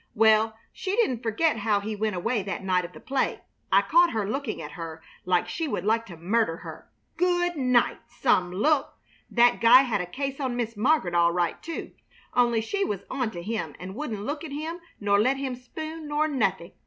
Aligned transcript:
Well, 0.15 0.57
she 0.73 0.95
didn't 0.95 1.21
forget 1.21 1.57
how 1.57 1.79
he 1.79 1.95
went 1.95 2.15
away 2.15 2.41
that 2.41 2.63
night 2.63 2.85
of 2.85 2.93
the 2.93 2.99
play. 2.99 3.41
I 3.71 3.83
caught 3.83 4.13
her 4.13 4.27
looking 4.27 4.59
at 4.59 4.71
her 4.71 4.99
like 5.25 5.47
she 5.47 5.67
would 5.67 5.85
like 5.85 6.07
to 6.07 6.17
murder 6.17 6.57
her. 6.57 6.89
Good 7.17 7.55
night! 7.55 7.99
Some 8.07 8.51
look! 8.51 8.97
The 9.29 9.59
guy 9.61 9.83
had 9.83 10.01
a 10.01 10.07
case 10.07 10.39
on 10.39 10.55
Miss 10.55 10.73
Mar'get, 10.75 11.13
all 11.15 11.31
right, 11.31 11.61
too, 11.61 11.91
only 12.33 12.61
she 12.61 12.83
was 12.83 13.01
onto 13.11 13.43
him 13.43 13.75
and 13.77 13.93
wouldn't 13.93 14.21
look 14.25 14.43
at 14.43 14.51
him 14.53 14.79
nor 14.99 15.19
let 15.19 15.37
him 15.37 15.55
spoon 15.55 16.07
nor 16.07 16.27
nothing. 16.27 16.71